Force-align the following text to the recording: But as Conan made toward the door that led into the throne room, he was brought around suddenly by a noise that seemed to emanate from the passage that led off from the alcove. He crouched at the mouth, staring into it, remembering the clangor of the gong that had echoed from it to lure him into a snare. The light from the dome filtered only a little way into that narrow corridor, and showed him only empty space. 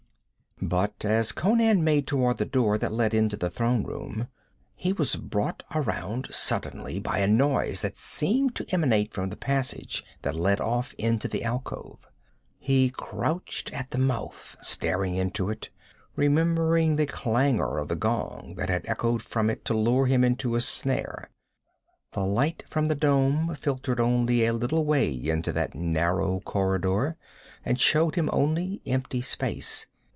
But 0.63 1.03
as 1.05 1.31
Conan 1.31 1.83
made 1.83 2.05
toward 2.05 2.37
the 2.37 2.45
door 2.45 2.77
that 2.77 2.93
led 2.93 3.15
into 3.15 3.35
the 3.35 3.49
throne 3.49 3.83
room, 3.83 4.27
he 4.75 4.93
was 4.93 5.15
brought 5.15 5.63
around 5.73 6.27
suddenly 6.29 6.99
by 6.99 7.17
a 7.17 7.25
noise 7.27 7.81
that 7.81 7.97
seemed 7.97 8.53
to 8.55 8.67
emanate 8.69 9.11
from 9.11 9.29
the 9.31 9.35
passage 9.35 10.05
that 10.21 10.35
led 10.35 10.61
off 10.61 10.93
from 11.01 11.17
the 11.17 11.43
alcove. 11.43 12.05
He 12.59 12.91
crouched 12.91 13.73
at 13.73 13.89
the 13.89 13.97
mouth, 13.97 14.55
staring 14.61 15.15
into 15.15 15.49
it, 15.49 15.69
remembering 16.15 16.95
the 16.95 17.07
clangor 17.07 17.79
of 17.79 17.87
the 17.87 17.95
gong 17.95 18.53
that 18.57 18.69
had 18.69 18.85
echoed 18.85 19.23
from 19.23 19.49
it 19.49 19.65
to 19.65 19.73
lure 19.73 20.05
him 20.05 20.23
into 20.23 20.53
a 20.53 20.61
snare. 20.61 21.31
The 22.11 22.23
light 22.23 22.63
from 22.69 22.87
the 22.87 22.93
dome 22.93 23.55
filtered 23.55 23.99
only 23.99 24.45
a 24.45 24.53
little 24.53 24.85
way 24.85 25.11
into 25.11 25.51
that 25.53 25.73
narrow 25.73 26.39
corridor, 26.41 27.17
and 27.65 27.79
showed 27.81 28.13
him 28.13 28.29
only 28.31 28.79
empty 28.85 29.21
space. 29.21 29.87